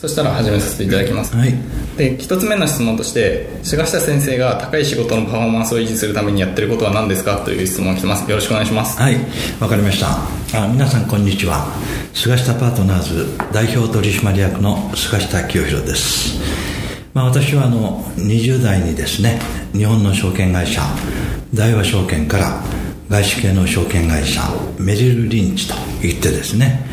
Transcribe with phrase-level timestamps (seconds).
[0.00, 1.52] そしたら始めさせていただきます、はい。
[1.98, 9.16] で一つ目の質問として菅下先生が高い仕事のパフォーマンスを維持するためにやってることは何ですかという質問が来てますよろしくお願いしますはい。
[9.60, 10.06] わかりました。
[10.58, 11.66] あ皆さん、こんにちは。
[12.14, 16.40] 菅下パートナーズ代表取締役の菅下清弘です。
[17.12, 19.38] まあ、私は、あの、20代にですね、
[19.72, 20.80] 日本の証券会社、
[21.52, 22.62] 大和証券から、
[23.10, 24.40] 外資系の証券会社、
[24.78, 26.84] メリル・リンチといってですね、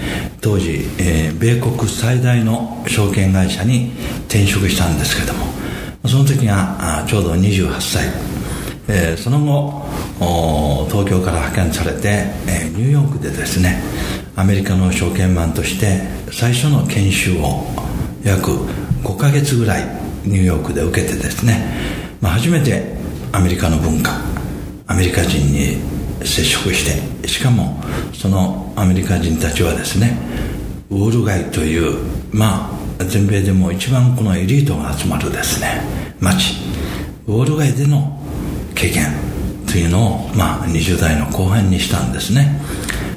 [0.42, 3.92] 当時、えー米国最大の証券会社に
[4.28, 5.46] 転職したんですけども、
[6.06, 8.06] その時がちょうど28歳。
[8.90, 13.82] えーその後東京から派遣されて、えーニューヨークでですね
[14.36, 16.00] アメリカの証券マンとして
[16.32, 17.66] 最初の研修を
[18.24, 18.52] 約
[19.04, 19.84] 5ヶ月ぐらい
[20.24, 21.76] ニューヨークで受けてですね、
[22.22, 22.96] まあ、初めて
[23.32, 24.12] アメリカの文化
[24.86, 25.78] アメリカ人に
[26.22, 27.82] 接触してしかも
[28.14, 30.18] そのアメリカ人たちはですね
[30.90, 31.98] ウォール街という
[32.32, 35.82] まあ全米でも一番このエリートが集まるですね
[36.20, 36.56] 街。
[37.28, 38.20] ウォール街での
[38.74, 39.06] 経験
[39.68, 42.60] というのを、まあ、20代の後半にしたんですね。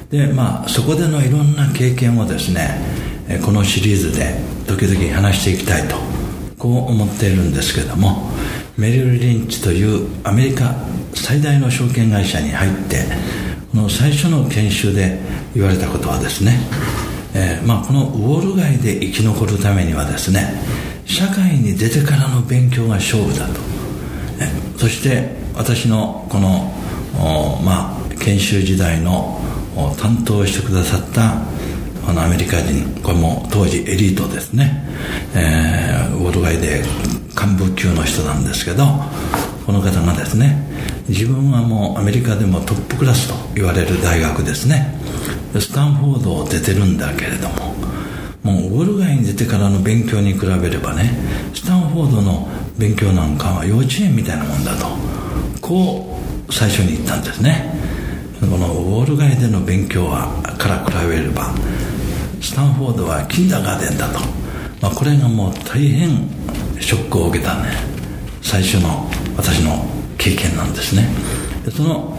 [0.09, 2.81] でまあそこでのいろんな経験をですね
[3.45, 4.35] このシリーズで
[4.67, 5.95] 時々話していきたいと
[6.57, 8.29] こう思っているんですけども
[8.77, 10.75] メリル・リンチというアメリカ
[11.15, 13.05] 最大の証券会社に入って
[13.71, 15.19] この最初の研修で
[15.53, 16.59] 言われたことはですね、
[17.33, 20.53] えーまあ、このウォール街で生き残るためにはですね
[21.05, 23.59] 社会に出てからの勉強が勝負だと。
[24.39, 26.71] えそして私のこの、
[27.63, 29.39] まあ、研修時代の
[29.97, 31.41] 担当してくださった
[32.07, 34.83] あのアメリカ人これも当時エリートですね、
[35.35, 36.83] えーウォール街で
[37.35, 38.85] 幹部級の人なんですけど
[39.65, 40.67] この方がですね
[41.07, 44.95] 自分はもうアメリカでもトップクラスと言われる大学ですね。
[45.59, 47.75] スタンフォードを出てるんだけれども
[48.43, 51.11] もうウォール街に出てからの勉強に比べればね
[51.53, 52.47] スタンフォードの
[52.77, 54.87] 勉強なんかは幼稚園みたいなもんだと
[55.59, 56.17] こ
[56.47, 57.71] う最初に言ったんですね。
[58.39, 61.53] このウォール街での勉強はから比べれば
[62.41, 64.19] スタンフォードはキンダーガーデンだと、
[64.81, 66.27] まあ、これがもう大変
[66.79, 67.69] ショックを受けたね
[68.41, 69.85] 最初の私の
[70.17, 71.07] 経験なんですね。
[71.63, 72.17] でその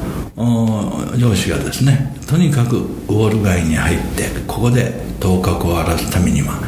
[1.17, 6.61] 上司がですねとにかくウォール街に入ってここで頭角を現すためには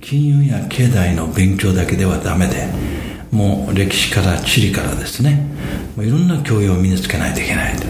[0.00, 2.68] 金融や経済の勉強だけではダメで
[3.30, 5.46] もう歴史から地理からですね
[5.96, 7.84] もういろんな教養を身につけないといけないと。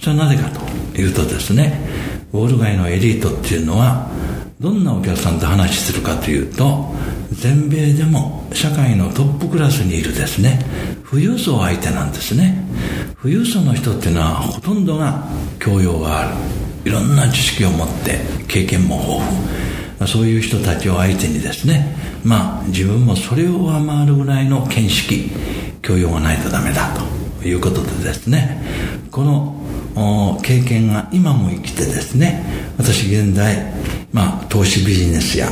[0.00, 1.78] それはなぜかというとですね
[2.32, 4.10] ウォール街のエリートっていうのは
[4.60, 6.94] どんなお客さんと話するかというと
[7.32, 10.58] 全米でも社会のトップクラスにいるですね。
[11.08, 12.62] 富裕層相手なんですね。
[13.22, 15.24] 富裕層の人っていうのはほとんどが
[15.58, 16.36] 教養がある。
[16.84, 19.30] いろんな知識を持って経験も豊
[19.98, 20.08] 富。
[20.08, 21.96] そういう人たちを相手にですね。
[22.22, 25.30] まあ自分もそれを上回るぐらいの見識
[25.80, 26.94] 教養がないとダメだ
[27.40, 28.62] ということでですね。
[29.10, 29.56] この
[30.42, 32.44] 経験が今も生きてですね。
[32.76, 33.72] 私現在、
[34.12, 35.48] まあ、投資ビジネスや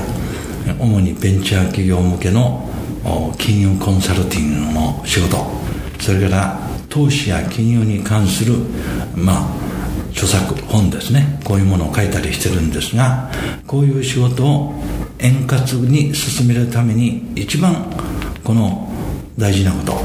[0.78, 2.68] 主にベンチャー企業向けの
[3.38, 5.46] 金融コンサルティングの仕事。
[6.00, 6.58] それから
[6.88, 8.54] 投資や金融に関する
[9.14, 9.68] まあ
[10.10, 11.40] 著作本ですね。
[11.44, 13.30] こういうものを書いたりしてるんですが
[13.66, 14.74] こういう仕事を
[15.18, 17.86] 円滑に進めるために一番
[18.42, 18.88] この
[19.38, 19.98] 大事なこと。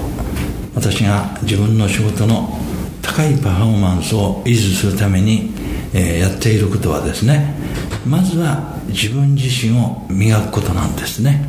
[0.75, 2.59] 私が自分の仕事の
[3.01, 5.51] 高いパフォーマンスを維持するために、
[5.93, 7.53] えーやっていることはですね
[8.05, 11.45] まずは自分自身を磨くことなんですね。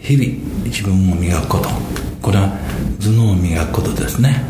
[0.00, 1.68] 日々自分を磨くこと。
[2.20, 2.52] これは
[3.00, 4.44] 頭脳を磨くことですね。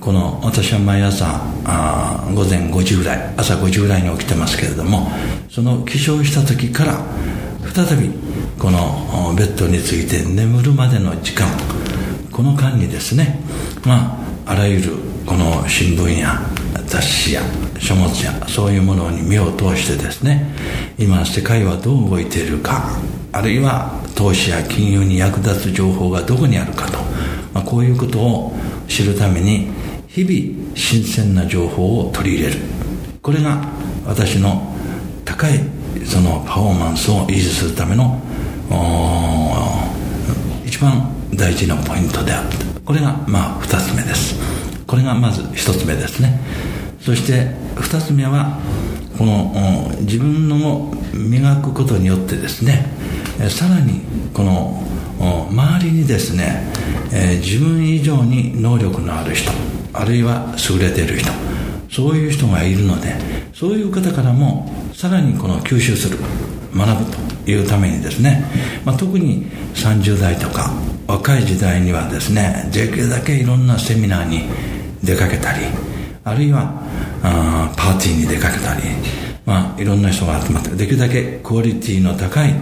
[0.00, 5.10] この私は毎朝あ午前5時ぐらい朝5時ぐらいに起きてますけれども
[5.50, 7.04] その起床した時から
[7.74, 8.10] 再び
[8.58, 11.46] このベッドについて眠るまでの時間
[12.32, 13.38] ここの間にですね。
[13.84, 14.16] ま
[14.46, 14.92] ああらゆる
[15.26, 16.40] この新聞や
[16.86, 17.42] 雑誌や
[17.80, 20.54] 書物やそういうものに目を通してですね
[20.98, 22.90] 今世界はどう動いているか
[23.32, 26.98] あるいは投資や金融に役立つ情報がどこにあるかと、
[27.54, 28.52] まあ、こういうことを
[28.88, 29.68] 知るために
[30.08, 32.58] 日々新鮮な情報を取り入れる。
[33.22, 33.64] これが
[34.04, 34.74] 私の
[35.24, 35.60] 高い
[36.04, 38.20] そのパフォーマンスを維持するための
[40.66, 42.48] 一番大事なポイントである。
[42.84, 44.34] これがまあ2つ目です。
[44.86, 46.40] これがまず1つ目ですね。
[47.00, 48.58] そして2つ目は
[49.16, 52.86] この自分の磨くことによってですね
[53.48, 54.02] さらに
[54.34, 54.82] この
[55.50, 56.66] 周りにですね
[57.42, 59.50] 自分以上に能力のある人
[59.92, 61.30] あるいは優れている人
[61.90, 63.14] そういう人がいるので
[63.52, 66.18] そういう方からもさらにこの吸収する
[66.74, 67.10] 学ぶ
[67.44, 68.44] というためにですね、
[68.84, 70.72] まあ、特に30代とか
[71.08, 74.48] 若い時代にはですねできるだけいろんなセミナーに
[75.02, 75.64] 出かけたり
[76.24, 76.82] あるいは
[77.22, 78.82] あーパーティーに出かけたり、
[79.46, 82.54] まあ、いろんな人が集まってできるだけクオリティの高い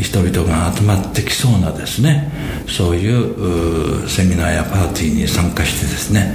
[0.00, 2.30] 人々が集まってきそうなですね
[2.68, 6.34] そういうセミナーやパーティーに参加してですね、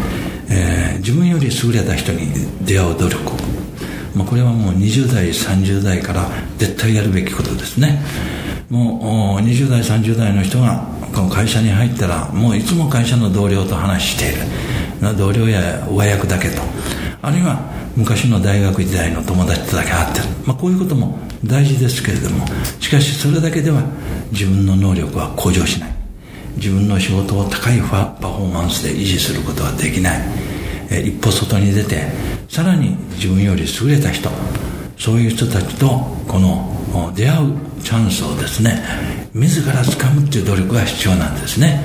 [0.49, 2.27] えー、自分より優れた人に
[2.65, 3.21] 出会う努力。
[4.15, 6.27] まあ、これはもう20代30代から
[6.57, 8.01] 絶対やるべきことですね。
[8.69, 14.41] もう20代30代の人がこの会社に入ったらもういつも会社の同僚と話している。
[15.18, 16.62] 同僚や上役だけと。
[17.24, 17.59] あるいは
[17.95, 22.45] 昔の大学時代の友達とだけ会ってる、まあ、こういうことも大事ですけれども。
[22.80, 23.81] しかしそれだけでは
[24.31, 25.92] 自分の能力は向上しない。
[26.57, 30.21] 自分の仕事を高いパフォーマンスで維持することはできない。
[31.07, 32.04] 一歩外に出て
[32.50, 34.30] さらに自分より優れた人。
[34.97, 35.88] そういう人たちと
[36.27, 36.81] この
[37.13, 38.83] 出会うチャンスをですね
[39.33, 41.79] 自ら掴むっていう努力が必要なんですね、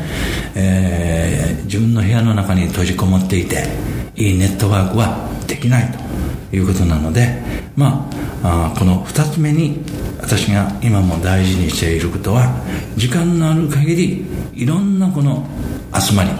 [0.54, 3.66] えー、自分の部屋の中に閉じこもっていて
[4.16, 5.92] いいネットワークはできない
[6.50, 7.40] ということなので
[7.76, 8.08] ま
[8.42, 9.78] あこの2つ目に
[10.20, 12.54] 私が今も大事にしていることは
[12.96, 14.24] 時間のある限り
[14.54, 15.46] いろんなこの
[15.94, 16.30] 集まり、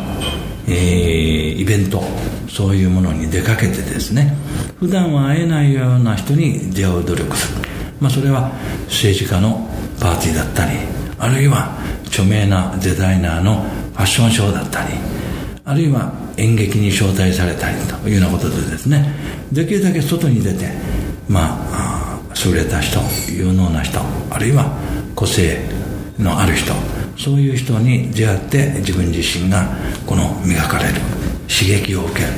[0.69, 2.03] えー、イベント
[2.49, 4.35] そういうものに出かけてですね
[4.79, 7.66] 普段は会えないような人に出会う努力する、
[8.01, 8.51] まあ、それは
[8.87, 9.69] 政治家の
[10.01, 10.79] パーティーだったり
[11.19, 11.77] あるいは
[12.07, 13.63] 著名なデザイナーの
[13.95, 14.95] ファッションショーだったり
[15.65, 19.13] あるいは演劇に招待されたりというようなことでですね
[19.51, 20.69] できるだけ外に出て
[21.29, 23.01] まあ優れた人
[23.33, 24.01] 有能な人
[24.31, 24.71] あるいは
[25.15, 25.59] 個性
[26.19, 26.73] のある人
[27.17, 29.67] そういう人に出会って自分自身が
[30.07, 31.01] この磨かれる
[31.49, 32.29] 刺激を受ける。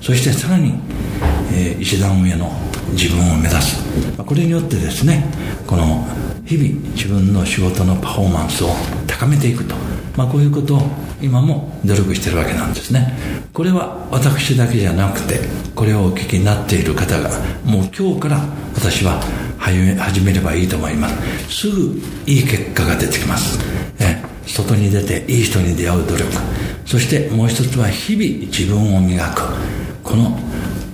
[0.00, 0.74] そしてさらに、
[1.52, 2.52] えー、一段上の
[2.92, 3.76] 自分を目指す。
[4.16, 5.24] これによってですね
[5.66, 6.06] この
[6.44, 8.68] 日々自分の仕事のパフォーマンスを
[9.06, 9.74] 高めていくと、
[10.16, 10.82] まあ、こういうことを
[11.20, 13.12] 今も努力してるわけなんですね。
[13.52, 15.40] これは私だけじゃなくて
[15.74, 17.30] これをお聞きになっている方が
[17.64, 18.40] もう今日から
[18.74, 19.20] 私は
[19.58, 21.66] 始めればいいと思います。
[21.66, 23.58] すぐいい結果が出てきます。
[23.98, 26.24] え外に出ていい人に出会う努力。
[26.84, 29.42] そしてもう一つは日々自分を磨く。
[30.04, 30.38] この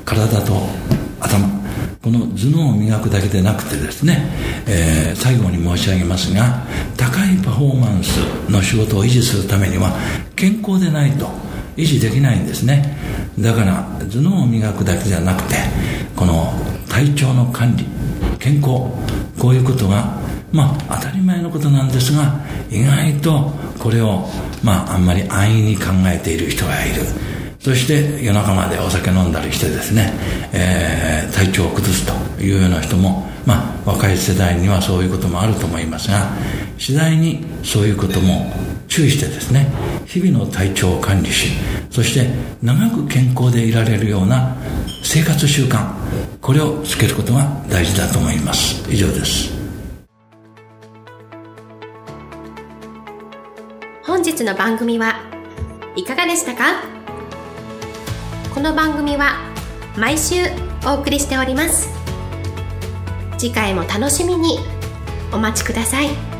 [0.07, 0.55] 体と
[1.21, 1.62] 頭
[2.03, 4.29] この頭脳を磨くだけでなくてですね、
[4.67, 6.67] えー、最後に申し上げますが
[6.97, 8.17] 高いパフォーマンス
[8.51, 9.97] の仕事を維持するためには
[10.35, 11.29] 健康でないと
[11.77, 12.99] 維持できないんですね。
[13.39, 15.55] だから頭脳を磨くだけじゃなくて
[16.17, 16.53] この
[16.89, 17.87] 体調の管理
[18.41, 18.91] 健康
[19.39, 20.19] こういうことが
[20.51, 22.35] まあ当たり前のことなんですが
[22.69, 24.29] 意外とこれを
[24.63, 27.03] まああんまり安易に考えている人がいる。
[27.63, 30.13] そして夜中までお酒飲んだりしてですね、
[30.53, 36.29] えー、体調を崩すというような人もまあ若い世代にはそういうこともあると思いますが
[36.77, 38.53] 次第にそういうことも
[38.89, 39.71] 注意してですね
[40.07, 41.51] 日々の体調を管理し
[41.91, 42.29] そして
[42.63, 44.57] 長く健康でいられるような
[45.05, 45.89] 生活習慣
[46.41, 48.83] これをつけることが大事だと思います。
[48.93, 49.53] 以上です。
[54.05, 55.21] 本日の番組は
[55.95, 57.02] いかがでしたか？
[58.55, 59.51] この番組は
[59.97, 60.35] 毎週
[60.87, 61.89] お送りしております
[63.39, 64.59] 次回も楽しみに
[65.33, 66.32] お待ちください。